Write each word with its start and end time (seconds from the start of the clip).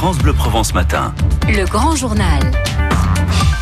France 0.00 0.16
Bleu 0.16 0.32
Provence 0.32 0.72
Matin. 0.72 1.14
Le 1.46 1.66
grand 1.66 1.94
journal. 1.94 2.40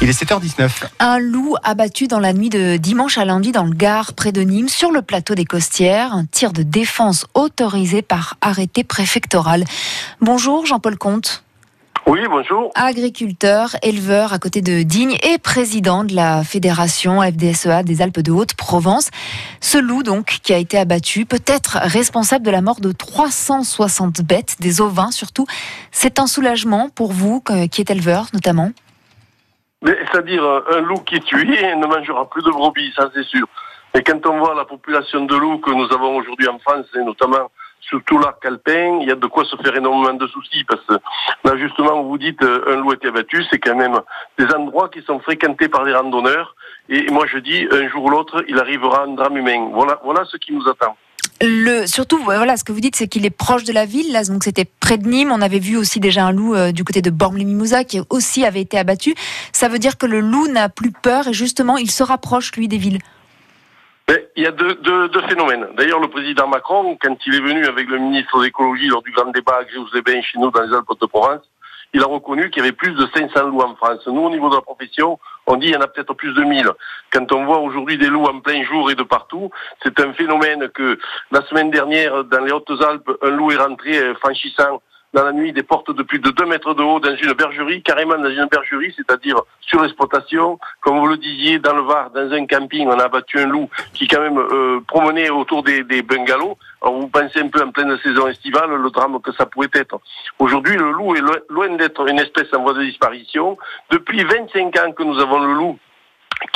Il 0.01 0.09
est 0.09 0.23
7h19. 0.23 0.85
Un 1.01 1.19
loup 1.19 1.57
abattu 1.65 2.07
dans 2.07 2.21
la 2.21 2.33
nuit 2.33 2.49
de 2.49 2.77
dimanche 2.77 3.19
à 3.19 3.25
lundi 3.25 3.51
dans 3.51 3.65
le 3.65 3.75
Gard, 3.75 4.13
près 4.13 4.31
de 4.31 4.43
Nîmes, 4.43 4.69
sur 4.69 4.93
le 4.93 5.03
plateau 5.03 5.35
des 5.35 5.45
Costières. 5.45 6.15
Un 6.15 6.27
tir 6.27 6.53
de 6.53 6.63
défense 6.63 7.27
autorisé 7.35 8.03
par 8.03 8.37
arrêté 8.41 8.85
préfectoral. 8.85 9.65
Bonjour 10.21 10.65
Jean-Paul 10.65 10.97
Comte. 10.97 11.43
Oui, 12.09 12.21
bonjour. 12.27 12.71
Agriculteur, 12.75 13.77
éleveur 13.83 14.33
à 14.33 14.39
côté 14.39 14.63
de 14.63 14.83
Digne 14.83 15.19
et 15.23 15.37
président 15.37 16.05
de 16.05 16.15
la 16.15 16.43
fédération 16.43 17.21
FDSEA 17.21 17.83
des 17.83 18.01
Alpes 18.01 18.21
de 18.21 18.33
Haute-Provence. 18.33 19.11
Ce 19.61 19.77
loup, 19.77 20.03
donc, 20.03 20.39
qui 20.43 20.55
a 20.55 20.57
été 20.57 20.79
abattu, 20.79 21.27
peut 21.27 21.45
être 21.47 21.77
responsable 21.83 22.47
de 22.47 22.51
la 22.51 22.63
mort 22.63 22.81
de 22.81 22.93
360 22.93 24.23
bêtes, 24.23 24.57
des 24.59 24.81
ovins 24.81 25.11
surtout. 25.11 25.45
C'est 25.91 26.19
un 26.19 26.27
soulagement 26.27 26.89
pour 26.89 27.13
vous, 27.13 27.43
qui 27.71 27.83
êtes 27.83 27.91
éleveur 27.91 28.29
notamment 28.33 28.71
C'est-à-dire, 29.85 30.43
un 30.71 30.81
loup 30.81 31.01
qui 31.01 31.17
est 31.17 31.25
tué 31.27 31.75
ne 31.75 31.87
mangera 31.87 32.27
plus 32.31 32.43
de 32.43 32.51
brebis, 32.51 32.91
ça 32.97 33.11
c'est 33.13 33.25
sûr. 33.25 33.47
Mais 33.95 34.03
quand 34.03 34.25
on 34.25 34.39
voit 34.39 34.55
la 34.55 34.65
population 34.65 35.27
de 35.27 35.37
loups 35.37 35.59
que 35.59 35.73
nous 35.73 35.93
avons 35.93 36.17
aujourd'hui 36.17 36.49
en 36.49 36.59
France, 36.59 36.87
et 36.99 37.05
notamment 37.05 37.51
sur 37.81 38.03
tout 38.05 38.19
l'arc 38.19 38.45
alpin, 38.45 38.99
il 39.01 39.09
y 39.09 39.13
a 39.13 39.15
de 39.15 39.27
quoi 39.27 39.45
se 39.45 39.57
faire 39.57 39.75
énormément 39.75 40.15
de 40.15 40.27
soucis 40.27 40.65
parce 40.65 40.85
que 40.87 40.95
là 41.45 41.57
justement 41.57 42.03
vous 42.03 42.19
dites 42.19 42.43
euh, 42.43 42.75
un 42.75 42.77
loup 42.77 42.91
a 42.91 42.95
été 42.95 43.09
abattu, 43.09 43.43
c'est 43.51 43.59
quand 43.59 43.77
même 43.77 43.99
des 44.39 44.47
endroits 44.55 44.89
qui 44.89 45.03
sont 45.03 45.19
fréquentés 45.21 45.69
par 45.69 45.85
les 45.85 45.95
randonneurs 45.95 46.55
et 46.89 47.11
moi 47.11 47.27
je 47.27 47.39
dis 47.39 47.67
un 47.71 47.89
jour 47.89 48.05
ou 48.05 48.11
l'autre 48.11 48.45
il 48.49 48.59
arrivera 48.59 49.05
un 49.05 49.15
drame 49.15 49.37
humain. 49.37 49.71
Voilà, 49.73 50.25
ce 50.25 50.37
qui 50.37 50.53
nous 50.53 50.69
attend. 50.69 50.97
Surtout, 51.87 52.19
voilà, 52.19 52.57
ce 52.57 52.65
que 52.65 52.73
vous 52.73 52.81
dites, 52.81 52.97
c'est 52.97 53.07
qu'il 53.07 53.25
est 53.25 53.31
proche 53.31 53.65
de 53.65 53.73
la 53.73 53.87
ville. 53.87 54.13
Donc 54.29 54.43
c'était 54.43 54.65
près 54.65 54.99
de 54.99 55.09
Nîmes. 55.09 55.31
On 55.31 55.41
avait 55.41 55.61
vu 55.61 55.77
aussi 55.77 56.01
déjà 56.01 56.25
un 56.25 56.33
loup 56.33 56.55
euh, 56.55 56.73
du 56.73 56.83
côté 56.85 57.01
de 57.01 57.11
Bormes-les-Mimosas 57.11 57.85
qui 57.85 58.01
aussi 58.11 58.45
avait 58.45 58.61
été 58.61 58.77
abattu. 58.77 59.15
Ça 59.53 59.69
veut 59.69 59.79
dire 59.79 59.99
que 59.99 60.07
le 60.07 60.21
loup 60.21 60.49
n'a 60.49 60.69
plus 60.69 60.91
peur 60.91 61.29
et 61.29 61.33
justement, 61.33 61.77
il 61.77 61.91
se 61.91 62.03
rapproche 62.03 62.53
lui 62.57 62.67
des 62.67 62.79
villes. 62.79 62.99
Il 64.37 64.43
y 64.43 64.47
a 64.47 64.53
deux, 64.53 64.75
deux, 64.77 65.09
deux 65.09 65.23
phénomènes. 65.23 65.67
D'ailleurs, 65.77 66.01
le 66.01 66.09
président 66.09 66.49
Macron, 66.49 66.97
quand 67.01 67.17
il 67.27 67.35
est 67.35 67.41
venu 67.41 67.67
avec 67.67 67.89
le 67.89 67.99
ministre 67.99 68.39
de 68.39 68.45
l'écologie 68.45 68.89
lors 68.89 69.03
du 69.03 69.11
grand 69.13 69.31
débat 69.31 69.59
à 69.61 69.65
Gréoux-les-Bains 69.65 70.23
chez 70.23 70.39
nous 70.39 70.51
dans 70.51 70.63
les 70.63 70.73
Alpes 70.73 70.99
de 70.99 71.07
Provence, 71.07 71.43
il 71.93 72.03
a 72.03 72.07
reconnu 72.07 72.51
qu'il 72.51 72.63
y 72.63 72.67
avait 72.67 72.77
plus 72.77 72.93
de 72.93 73.07
500 73.15 73.49
loups 73.49 73.61
en 73.61 73.75
France. 73.77 74.07
Nous, 74.07 74.21
au 74.21 74.31
niveau 74.31 74.49
de 74.51 74.57
la 74.57 74.63
profession, 74.63 75.19
on 75.47 75.57
dit 75.57 75.67
qu'il 75.67 75.75
y 75.75 75.79
en 75.79 75.81
a 75.81 75.89
peut-être 75.89 76.15
plus 76.15 76.33
de 76.35 76.43
1000. 76.43 76.71
Quand 77.13 77.33
on 77.33 77.45
voit 77.45 77.59
aujourd'hui 77.59 77.99
des 77.99 78.09
loups 78.09 78.27
en 78.27 78.41
plein 78.41 78.63
jour 78.65 78.91
et 78.91 78.95
de 78.95 79.03
partout, 79.03 79.51
c'est 79.83 79.99
un 80.01 80.13
phénomène 80.13 80.69
que 80.69 80.99
la 81.31 81.43
semaine 81.47 81.71
dernière, 81.71 82.25
dans 82.25 82.45
les 82.45 82.53
Hautes-Alpes, 82.53 83.11
un 83.23 83.31
loup 83.31 83.51
est 83.53 83.57
rentré 83.57 83.99
euh, 83.99 84.15
franchissant 84.15 84.83
dans 85.15 85.25
la 85.25 85.33
nuit 85.33 85.53
des 85.53 85.63
portes 85.63 85.91
de 85.91 86.03
plus 86.03 86.19
de 86.19 86.31
2 86.31 86.45
mètres 86.47 86.75
de 86.75 86.83
haut 86.83 87.01
dans 87.01 87.17
une 87.17 87.33
bergerie, 87.33 87.83
carrément 87.83 88.19
dans 88.19 88.31
une 88.31 88.47
bergerie, 88.47 88.93
c'est-à-dire 88.97 89.41
sur 89.61 89.81
l'exploitation. 89.83 90.59
Comme 90.81 90.99
vous 90.99 91.07
le 91.07 91.17
disiez, 91.17 91.59
dans 91.59 91.75
le 91.75 91.83
Var, 91.83 92.11
dans 92.11 92.31
un 92.33 92.47
camping, 92.47 92.87
on 92.89 92.99
a 92.99 93.05
abattu 93.05 93.39
un 93.39 93.47
loup 93.47 93.69
qui 93.95 94.07
quand 94.07 94.21
même 94.21 94.39
euh, 94.39 94.81
promenait 94.87 95.31
autour 95.31 95.63
des, 95.63 95.83
bungalows. 96.03 96.59
Alors 96.83 97.01
vous 97.01 97.09
pensez 97.09 97.41
un 97.41 97.49
peu 97.49 97.63
en 97.63 97.71
pleine 97.71 97.97
saison 98.03 98.29
estivale 98.29 98.71
le 98.71 98.91
drame 98.91 99.21
que 99.21 99.33
ça 99.33 99.47
pourrait 99.47 99.71
être. 99.75 100.01
Aujourd'hui, 100.39 100.77
le 100.77 100.93
loup 100.93 101.15
est 101.17 101.23
loin 101.49 101.69
d'être 101.77 102.07
une 102.09 102.19
espèce 102.19 102.53
en 102.55 102.63
voie 102.63 102.75
de 102.75 102.83
disparition. 102.83 103.57
Depuis 103.91 104.23
25 104.25 104.77
ans 104.79 104.93
que 104.93 105.03
nous 105.03 105.19
avons 105.19 105.41
le 105.41 105.55
loup 105.55 105.79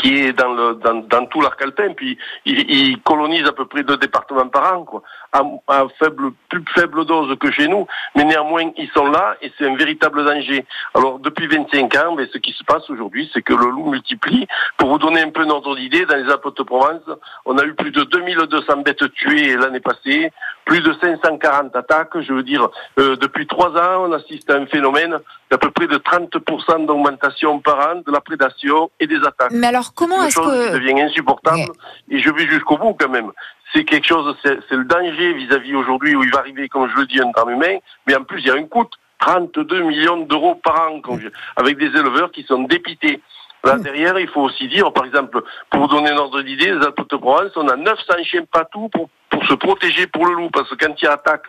qui 0.03 0.17
est 0.17 0.33
dans, 0.33 0.53
le, 0.53 0.75
dans, 0.75 0.95
dans 0.95 1.27
tout 1.27 1.41
l'arc 1.41 1.62
alpin, 1.62 1.92
puis 1.95 2.19
il, 2.45 2.70
il, 2.70 3.00
colonise 3.03 3.47
à 3.47 3.53
peu 3.53 3.67
près 3.67 3.84
deux 3.84 3.97
départements 3.97 4.48
par 4.48 4.77
an, 4.77 4.84
quoi, 4.84 5.03
à, 5.33 5.42
à, 5.69 5.86
faible, 5.98 6.33
plus 6.48 6.64
faible 6.75 7.05
dose 7.05 7.39
que 7.39 7.50
chez 7.53 7.69
nous, 7.69 7.86
mais 8.17 8.25
néanmoins 8.25 8.70
ils 8.77 8.91
sont 8.91 9.06
là 9.06 9.36
et 9.41 9.53
c'est 9.56 9.67
un 9.67 9.77
véritable 9.77 10.25
danger. 10.25 10.67
Alors 10.94 11.20
depuis 11.20 11.47
25 11.47 11.94
ans, 11.97 12.14
mais 12.17 12.27
ce 12.33 12.39
qui 12.39 12.53
se 12.53 12.64
passe 12.64 12.89
aujourd'hui, 12.91 13.31
c'est 13.33 13.42
que 13.42 13.55
le 13.55 13.70
loup 13.70 13.91
multiplie. 13.91 14.47
Pour 14.77 14.91
vous 14.91 14.98
donner 14.98 15.20
un 15.20 15.31
peu 15.31 15.44
notre 15.44 15.78
idée, 15.78 16.05
dans 16.05 16.16
les 16.16 16.31
Alpes 16.31 16.56
de 16.56 16.62
Provence, 16.62 17.03
on 17.47 17.56
a 17.59 17.64
eu 17.64 17.75
plus 17.75 17.93
de 17.93 18.03
2200 18.03 18.78
bêtes 18.78 19.12
tuées 19.15 19.56
l'année 19.56 19.81
passée, 19.81 20.32
plus 20.65 20.81
de 20.81 20.93
540 21.00 21.75
attaques. 21.77 22.21
Je 22.21 22.32
veux 22.32 22.43
dire, 22.43 22.69
euh, 22.98 23.16
depuis 23.16 23.47
trois 23.47 23.71
ans, 23.71 24.09
on 24.09 24.12
assiste 24.12 24.50
à 24.50 24.56
un 24.56 24.66
phénomène 24.66 25.19
d'à 25.50 25.59
peu 25.59 25.71
près 25.71 25.87
de 25.87 25.98
30% 25.98 26.87
d'augmentation 26.87 27.60
par 27.60 27.78
an 27.78 28.03
de 28.06 28.10
la 28.10 28.21
prédation 28.21 28.91
et 28.98 29.06
des 29.06 29.19
attaques. 29.19 29.53
Mais 29.53 29.66
alors, 29.66 29.91
comment 29.94 30.22
est-ce 30.25 30.36
que... 30.36 30.66
Qui 30.66 30.80
devient 30.80 31.03
insupportable, 31.03 31.72
et 32.10 32.19
je 32.19 32.30
vais 32.30 32.47
jusqu'au 32.48 32.78
bout 32.78 32.94
quand 32.94 33.08
même. 33.08 33.30
C'est 33.72 33.84
quelque 33.84 34.06
chose, 34.06 34.36
c'est 34.42 34.70
le 34.70 34.84
danger 34.84 35.32
vis-à-vis 35.34 35.75
aujourd'hui 35.75 36.14
où 36.14 36.22
il 36.22 36.30
va 36.30 36.41
arriver, 36.41 36.69
comme 36.69 36.91
je 36.91 36.97
le 37.00 37.06
dis, 37.06 37.20
un 37.20 37.30
drame 37.30 37.50
humain, 37.50 37.78
mais 38.06 38.14
en 38.16 38.25
plus, 38.25 38.41
il 38.41 38.47
y 38.47 38.50
a 38.50 38.54
un 38.54 38.64
coût 38.64 38.84
32 39.19 39.82
millions 39.82 40.19
d'euros 40.19 40.56
par 40.56 40.91
an, 40.91 41.00
avec 41.56 41.78
des 41.78 41.86
éleveurs 41.86 42.30
qui 42.32 42.42
sont 42.42 42.64
dépités. 42.64 43.20
Là, 43.64 43.76
derrière, 43.78 44.19
il 44.19 44.28
faut 44.28 44.42
aussi 44.42 44.66
dire, 44.66 44.92
par 44.92 45.04
exemple, 45.04 45.41
pour 45.70 45.80
vous 45.82 45.86
donner 45.86 46.10
un 46.10 46.16
ordre 46.16 46.42
d'idée, 46.42 46.72
les 46.72 46.84
Alpes 46.84 47.09
de 47.09 47.16
Provence, 47.16 47.53
on 47.54 47.69
a 47.69 47.76
900 47.76 48.03
chiens 48.24 48.44
patous 48.50 48.88
pour, 48.91 49.09
pour 49.30 49.47
se 49.47 49.54
protéger 49.54 50.09
pour 50.09 50.26
le 50.26 50.34
loup, 50.34 50.50
parce 50.50 50.69
que 50.69 50.74
quand 50.74 51.00
il 51.00 51.09
attaque, 51.09 51.47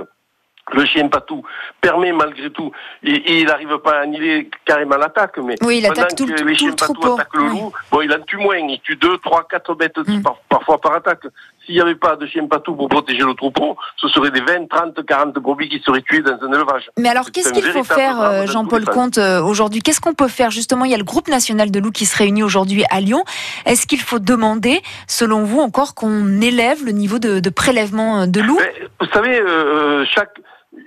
le 0.72 0.86
chien 0.86 1.08
patou 1.10 1.44
permet 1.82 2.14
malgré 2.14 2.50
tout, 2.50 2.72
et, 3.04 3.42
il 3.42 3.46
n'arrive 3.48 3.78
pas 3.80 3.98
à 3.98 4.02
annihiler 4.04 4.50
carrément 4.66 4.96
l'attaque, 4.96 5.38
mais 5.44 5.56
oui, 5.62 5.80
il 5.80 5.86
attaque 5.86 6.16
tout, 6.16 6.26
que 6.26 6.34
tout, 6.34 6.46
les 6.46 6.56
chiens 6.56 6.70
le 6.70 6.76
patous 6.76 6.94
troupeau. 6.94 7.14
attaquent 7.16 7.36
le 7.36 7.44
Oui. 7.44 7.50
loup, 7.60 7.74
bon, 7.92 8.02
il 8.02 8.12
en 8.14 8.22
tue 8.26 8.38
moins, 8.38 8.58
il 8.58 8.80
tue 8.82 8.96
deux, 8.96 9.18
trois, 9.18 9.46
quatre 9.50 9.74
bêtes 9.76 9.98
Mm. 10.08 10.22
par- 10.22 10.38
parfois 10.50 10.80
par 10.80 10.94
attaque. 10.94 11.24
S'il 11.66 11.76
n'y 11.76 11.82
avait 11.82 11.96
pas 11.96 12.16
de 12.18 12.26
chien 12.26 12.46
patou 12.48 12.76
pour 12.76 12.90
protéger 12.90 13.24
le 13.24 13.34
troupeau, 13.36 13.78
ce 13.98 14.08
serait 14.10 14.32
des 14.32 14.42
20, 14.42 14.68
30, 14.70 15.06
40 15.06 15.34
brebis 15.36 15.70
qui 15.70 15.80
seraient 15.86 16.02
tuées 16.02 16.22
dans 16.22 16.38
un 16.42 16.52
élevage. 16.52 16.90
Mais 16.98 17.08
alors, 17.08 17.32
qu'est-ce 17.32 17.54
qu'il 17.54 17.64
faut 17.64 17.84
faire, 17.86 18.22
euh, 18.22 18.46
Jean-Paul. 18.48 18.84
Comte, 18.86 19.18
euh, 19.18 19.42
aujourd'hui? 19.42 19.82
Qu'est-ce 19.82 20.02
qu'on 20.02 20.14
peut 20.14 20.28
faire? 20.28 20.52
Justement, 20.52 20.84
il 20.86 20.92
y 20.92 20.94
a 20.94 20.98
le 20.98 21.06
groupe 21.06 21.30
national 21.30 21.72
de 21.72 21.80
loups 21.80 21.92
qui 21.92 22.06
se 22.06 22.18
réunit 22.18 22.44
aujourd'hui 22.44 22.84
à 22.90 23.00
Lyon. 23.00 23.24
Est-ce 23.66 23.88
qu'il 23.88 24.02
faut 24.02 24.20
demander, 24.20 24.82
selon 25.08 25.44
vous, 25.44 25.60
encore 25.62 25.96
qu'on 25.96 26.42
élève 26.42 26.84
le 26.86 26.92
niveau 26.92 27.18
de, 27.20 27.40
de 27.40 27.50
prélèvement 27.50 28.22
euh, 28.22 28.26
de 28.26 28.42
loups? 28.42 28.60
Mais, 28.60 28.74
vous 29.00 29.08
savez, 29.14 29.40
euh, 29.40 30.04
chaque 30.06 30.34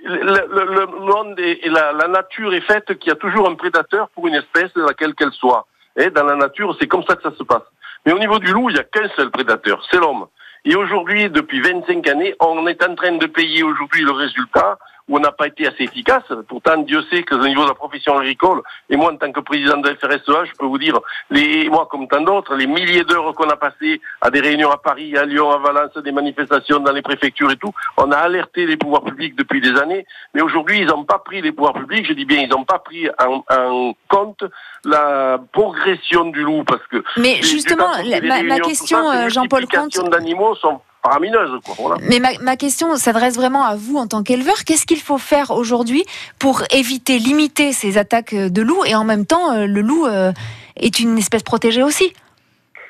le, 0.03 0.85
monde 0.85 1.39
et 1.39 1.69
la 1.69 2.07
nature 2.07 2.53
est 2.53 2.61
faite 2.61 2.97
qu'il 2.99 3.09
y 3.09 3.11
a 3.11 3.15
toujours 3.15 3.49
un 3.49 3.55
prédateur 3.55 4.09
pour 4.09 4.27
une 4.27 4.35
espèce, 4.35 4.71
laquelle 4.75 5.15
qu'elle 5.15 5.31
soit. 5.31 5.65
Et 5.97 6.11
dans 6.11 6.23
la 6.23 6.35
nature, 6.35 6.75
c'est 6.79 6.87
comme 6.87 7.03
ça 7.03 7.15
que 7.15 7.23
ça 7.23 7.35
se 7.35 7.43
passe. 7.43 7.63
Mais 8.05 8.13
au 8.13 8.19
niveau 8.19 8.39
du 8.39 8.51
loup, 8.53 8.69
il 8.69 8.73
n'y 8.73 8.79
a 8.79 8.83
qu'un 8.83 9.09
seul 9.15 9.31
prédateur, 9.31 9.83
c'est 9.89 9.97
l'homme. 9.97 10.27
Et 10.63 10.75
aujourd'hui, 10.75 11.29
depuis 11.29 11.61
25 11.61 12.07
années, 12.07 12.35
on 12.39 12.67
est 12.67 12.83
en 12.83 12.95
train 12.95 13.13
de 13.13 13.25
payer 13.25 13.63
aujourd'hui 13.63 14.03
le 14.03 14.11
résultat 14.11 14.77
où 15.07 15.17
on 15.17 15.19
n'a 15.19 15.31
pas 15.31 15.47
été 15.47 15.67
assez 15.67 15.83
efficace. 15.83 16.23
Pourtant, 16.47 16.77
Dieu 16.77 17.01
sait 17.09 17.23
que 17.23 17.35
au 17.35 17.47
niveau 17.47 17.63
de 17.63 17.69
la 17.69 17.75
profession 17.75 18.17
agricole, 18.17 18.61
et 18.89 18.97
moi 18.97 19.11
en 19.13 19.17
tant 19.17 19.31
que 19.31 19.39
président 19.39 19.77
de 19.77 19.87
la 19.89 19.95
FRSEA, 19.95 20.45
je 20.45 20.51
peux 20.59 20.65
vous 20.65 20.77
dire, 20.77 20.99
les, 21.29 21.69
moi 21.69 21.87
comme 21.89 22.07
tant 22.07 22.21
d'autres, 22.21 22.55
les 22.55 22.67
milliers 22.67 23.03
d'heures 23.03 23.33
qu'on 23.35 23.49
a 23.49 23.55
passées 23.55 24.01
à 24.21 24.29
des 24.29 24.41
réunions 24.41 24.71
à 24.71 24.77
Paris, 24.77 25.15
à 25.17 25.25
Lyon, 25.25 25.49
à 25.51 25.57
Valence, 25.59 25.95
des 25.97 26.11
manifestations 26.11 26.79
dans 26.79 26.91
les 26.91 27.01
préfectures 27.01 27.51
et 27.51 27.55
tout, 27.57 27.71
on 27.97 28.11
a 28.11 28.17
alerté 28.17 28.65
les 28.65 28.77
pouvoirs 28.77 29.03
publics 29.03 29.35
depuis 29.35 29.61
des 29.61 29.77
années, 29.79 30.05
mais 30.33 30.41
aujourd'hui, 30.41 30.79
ils 30.79 30.87
n'ont 30.87 31.05
pas 31.05 31.19
pris, 31.19 31.41
les 31.41 31.51
pouvoirs 31.51 31.73
publics, 31.73 32.05
je 32.07 32.13
dis 32.13 32.25
bien, 32.25 32.41
ils 32.41 32.49
n'ont 32.49 32.65
pas 32.65 32.79
pris 32.79 33.09
en, 33.19 33.43
en 33.49 33.93
compte 34.09 34.43
la 34.85 35.39
progression 35.51 36.25
du 36.25 36.43
loup, 36.43 36.63
parce 36.65 36.85
que... 36.87 37.03
Mais 37.17 37.41
justement, 37.41 37.91
la- 38.03 38.21
ma, 38.21 38.43
ma 38.43 38.59
question, 38.59 39.09
euh, 39.09 39.29
Jean-Paul 39.29 39.67
Comte, 39.67 40.09
d'animaux 40.09 40.55
sont 40.55 40.81
faramineuses, 41.07 41.59
quoi, 41.63 41.75
voilà. 41.77 41.95
mais 42.01 42.19
ma, 42.19 42.29
ma 42.41 42.55
question 42.57 42.95
s'adresse 42.97 43.35
vraiment 43.35 43.63
à 43.63 43.75
vous 43.75 43.97
en 43.97 44.07
tant 44.07 44.23
qu'éleveur. 44.23 44.63
Qu'est-ce 44.65 44.85
qu'il 44.85 44.99
faut 44.99 45.17
faire 45.17 45.51
aujourd'hui 45.51 46.03
pour 46.39 46.63
éviter, 46.71 47.19
limiter 47.19 47.73
ces 47.73 47.97
attaques 47.97 48.35
de 48.35 48.61
loups 48.61 48.85
et 48.85 48.95
en 48.95 49.03
même 49.03 49.25
temps, 49.25 49.51
euh, 49.53 49.65
le 49.65 49.81
loup 49.81 50.05
euh, 50.05 50.31
est 50.75 50.99
une 50.99 51.17
espèce 51.17 51.43
protégée 51.43 51.83
aussi? 51.83 52.13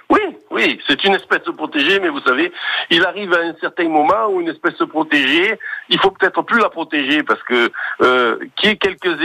Oui, 0.09 0.19
oui, 0.57 0.79
c'est 0.88 1.03
une 1.03 1.13
espèce 1.13 1.44
protégée, 1.56 2.00
mais 2.00 2.09
vous 2.09 2.19
savez, 2.22 2.51
il 2.90 3.06
arrive 3.06 3.31
à 3.34 3.41
un 3.41 3.53
certain 3.62 3.88
moment 3.88 4.28
où 4.29 4.41
une 4.41 4.50
espèce 4.50 4.78
protégée, 4.90 5.59
il 5.90 6.00
faut 6.00 6.09
peut-être 6.09 6.41
plus 6.41 6.59
la 6.59 6.69
protéger 6.69 7.22
parce 7.22 7.41
que 7.44 7.72
euh, 8.01 8.40
qu'il 8.56 8.69
y 8.69 8.73
ait 8.73 8.78
quelques 8.78 9.16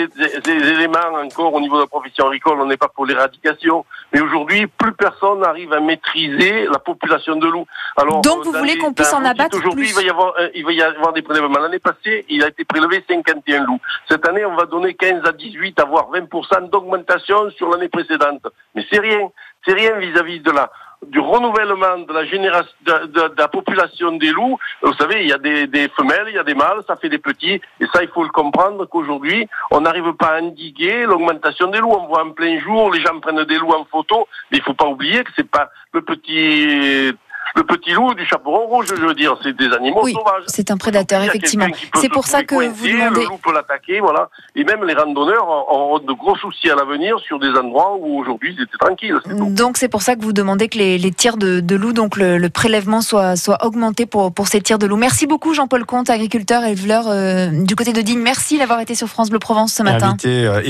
éléments 0.46 0.98
encore 1.24 1.54
au 1.54 1.60
niveau 1.60 1.76
de 1.76 1.82
la 1.82 1.86
profession 1.86 2.26
agricole, 2.26 2.60
on 2.60 2.66
n'est 2.66 2.76
pas 2.76 2.88
pour 2.88 3.06
l'éradication, 3.06 3.86
mais 4.12 4.20
aujourd'hui, 4.20 4.66
plus 4.66 4.92
personne 4.92 5.40
n'arrive 5.40 5.72
à 5.72 5.80
maîtriser 5.80 6.66
la 6.66 6.78
population 6.78 7.36
de 7.36 7.46
loups. 7.46 7.66
Alors, 7.96 8.20
Donc, 8.20 8.44
vous 8.44 8.52
voulez 8.52 8.76
qu'on 8.76 8.92
puisse 8.92 9.14
en 9.14 9.24
abattre 9.24 9.56
Aujourd'hui, 9.56 9.88
il 9.88 9.94
va 9.94 10.02
y 10.02 10.10
avoir, 10.10 10.34
euh, 10.38 10.48
il 10.54 10.64
va 10.66 10.72
y 10.72 10.82
avoir 10.82 11.14
des 11.14 11.22
prélèvements. 11.22 11.58
L'année 11.58 11.78
passée, 11.78 12.26
il 12.28 12.44
a 12.44 12.48
été 12.48 12.64
prélevé 12.64 13.02
51 13.08 13.64
loups. 13.64 13.80
Cette 14.08 14.28
année, 14.28 14.44
on 14.44 14.54
va 14.54 14.66
donner 14.66 14.94
15 14.94 15.22
à 15.26 15.32
18, 15.32 15.80
à 15.80 15.84
voire 15.84 16.10
20% 16.12 16.68
d'augmentation 16.68 17.50
sur 17.52 17.70
l'année 17.70 17.88
précédente. 17.88 18.46
Mais 18.74 18.84
c'est 18.90 19.00
rien. 19.00 19.30
C'est 19.64 19.74
rien 19.74 19.96
vis-à-vis 19.98 20.40
de 20.40 20.50
la 20.50 20.70
du 21.06 21.18
renouvellement 21.18 21.98
de 21.98 22.12
la 22.12 22.24
génération 22.24 22.72
de, 22.84 23.32
la 23.36 23.48
population 23.48 24.12
des 24.12 24.30
loups. 24.30 24.58
Vous 24.82 24.94
savez, 24.94 25.22
il 25.22 25.28
y 25.28 25.32
a 25.32 25.38
des, 25.38 25.66
des 25.66 25.88
femelles, 25.88 26.26
il 26.28 26.34
y 26.34 26.38
a 26.38 26.44
des 26.44 26.54
mâles, 26.54 26.82
ça 26.86 26.96
fait 26.96 27.08
des 27.08 27.18
petits, 27.18 27.60
et 27.80 27.86
ça 27.92 28.02
il 28.02 28.08
faut 28.08 28.22
le 28.22 28.30
comprendre 28.30 28.86
qu'aujourd'hui 28.86 29.48
on 29.70 29.80
n'arrive 29.80 30.12
pas 30.14 30.36
à 30.36 30.40
endiguer 30.40 31.04
l'augmentation 31.04 31.68
des 31.68 31.78
loups. 31.78 31.96
On 31.98 32.06
voit 32.06 32.24
en 32.24 32.30
plein 32.30 32.58
jour, 32.60 32.92
les 32.92 33.00
gens 33.00 33.18
prennent 33.20 33.44
des 33.44 33.58
loups 33.58 33.74
en 33.74 33.84
photo, 33.84 34.28
mais 34.50 34.58
il 34.58 34.62
faut 34.62 34.74
pas 34.74 34.86
oublier 34.86 35.24
que 35.24 35.30
c'est 35.36 35.50
pas 35.50 35.70
le 35.92 36.02
petit 36.02 37.12
le 37.56 37.64
petit 37.64 37.92
loup 37.92 38.14
du 38.14 38.24
chaperon 38.26 38.66
rouge, 38.66 38.86
je 38.88 39.00
veux 39.06 39.14
dire. 39.14 39.36
C'est 39.42 39.56
des 39.56 39.72
animaux 39.74 40.00
Oui, 40.04 40.12
sauvages. 40.12 40.44
c'est 40.46 40.70
un 40.70 40.76
prédateur, 40.76 41.22
effectivement. 41.22 41.66
C'est 42.00 42.08
pour 42.08 42.26
ça 42.26 42.42
que 42.44 42.54
vous 42.54 42.60
demandez. 42.86 43.20
Le 43.20 43.26
loup 43.28 43.38
peut 43.42 43.52
l'attaquer, 43.52 44.00
voilà. 44.00 44.28
Et 44.56 44.64
même 44.64 44.84
les 44.84 44.94
randonneurs 44.94 45.46
auront 45.48 45.98
de 45.98 46.12
gros 46.12 46.36
soucis 46.36 46.70
à 46.70 46.74
l'avenir 46.74 47.18
sur 47.20 47.38
des 47.38 47.50
endroits 47.50 47.96
où 47.98 48.18
aujourd'hui 48.20 48.54
ils 48.56 48.62
étaient 48.62 48.78
tranquilles. 48.78 49.18
Donc 49.26 49.76
c'est 49.76 49.88
pour 49.88 50.02
ça 50.02 50.16
que 50.16 50.22
vous 50.22 50.32
demandez 50.32 50.68
que 50.68 50.78
les, 50.78 50.98
les 50.98 51.10
tirs 51.12 51.36
de, 51.36 51.60
de 51.60 51.76
loup, 51.76 51.92
donc 51.92 52.16
le, 52.16 52.38
le 52.38 52.48
prélèvement 52.50 53.00
soit, 53.02 53.36
soit 53.36 53.64
augmenté 53.64 54.06
pour, 54.06 54.32
pour 54.32 54.48
ces 54.48 54.60
tirs 54.60 54.78
de 54.78 54.86
loup. 54.86 54.96
Merci 54.96 55.26
beaucoup 55.26 55.54
Jean-Paul 55.54 55.84
Comte, 55.84 56.10
agriculteur 56.10 56.64
et 56.64 56.72
éleveur 56.72 57.04
euh, 57.08 57.48
du 57.52 57.76
côté 57.76 57.92
de 57.92 58.00
Digne. 58.00 58.20
Merci 58.20 58.58
d'avoir 58.58 58.80
été 58.80 58.94
sur 58.94 59.08
France 59.08 59.30
Bleu 59.30 59.38
Provence 59.38 59.72
ce 59.74 59.82
matin. 59.82 60.08
Invité 60.10 60.46
euh, 60.46 60.60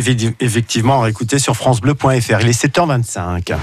effectivement 0.40 1.02
à 1.02 1.10
écouter 1.10 1.38
sur 1.38 1.54
FranceBleu.fr. 1.56 2.40
Il 2.40 2.48
est 2.48 2.64
7h25. 2.64 3.54